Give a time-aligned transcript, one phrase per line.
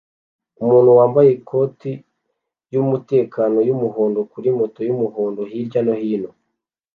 [0.63, 1.91] Umuntu wambaye ikoti
[2.67, 6.29] ryumutekano yumuhondo kuri moto yumuhondo hirya no hino